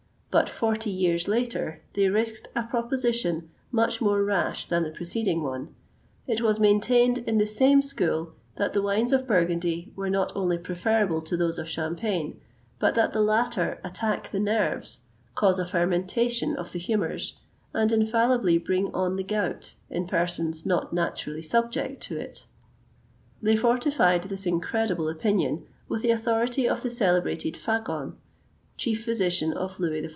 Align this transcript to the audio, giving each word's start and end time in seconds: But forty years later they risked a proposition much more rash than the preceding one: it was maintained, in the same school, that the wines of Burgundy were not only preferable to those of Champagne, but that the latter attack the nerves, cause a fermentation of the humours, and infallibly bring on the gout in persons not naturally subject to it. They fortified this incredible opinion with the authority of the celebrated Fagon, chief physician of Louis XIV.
But 0.31 0.47
forty 0.49 0.89
years 0.89 1.27
later 1.27 1.81
they 1.91 2.07
risked 2.07 2.47
a 2.55 2.63
proposition 2.63 3.49
much 3.69 3.99
more 3.99 4.23
rash 4.23 4.65
than 4.65 4.83
the 4.83 4.89
preceding 4.89 5.43
one: 5.43 5.75
it 6.25 6.39
was 6.39 6.57
maintained, 6.57 7.17
in 7.27 7.37
the 7.37 7.45
same 7.45 7.81
school, 7.81 8.31
that 8.55 8.71
the 8.73 8.81
wines 8.81 9.11
of 9.11 9.27
Burgundy 9.27 9.91
were 9.93 10.09
not 10.09 10.31
only 10.33 10.57
preferable 10.57 11.21
to 11.23 11.35
those 11.35 11.57
of 11.59 11.67
Champagne, 11.67 12.39
but 12.79 12.95
that 12.95 13.11
the 13.11 13.19
latter 13.19 13.81
attack 13.83 14.31
the 14.31 14.39
nerves, 14.39 14.99
cause 15.35 15.59
a 15.59 15.65
fermentation 15.65 16.55
of 16.55 16.71
the 16.71 16.79
humours, 16.79 17.35
and 17.73 17.91
infallibly 17.91 18.57
bring 18.57 18.89
on 18.93 19.17
the 19.17 19.25
gout 19.25 19.75
in 19.89 20.07
persons 20.07 20.65
not 20.65 20.93
naturally 20.93 21.41
subject 21.41 22.01
to 22.03 22.17
it. 22.17 22.45
They 23.41 23.57
fortified 23.57 24.23
this 24.23 24.45
incredible 24.45 25.09
opinion 25.09 25.65
with 25.89 26.03
the 26.03 26.11
authority 26.11 26.69
of 26.69 26.83
the 26.83 26.89
celebrated 26.89 27.57
Fagon, 27.57 28.15
chief 28.77 29.03
physician 29.03 29.51
of 29.51 29.77
Louis 29.77 30.03
XIV. 30.03 30.09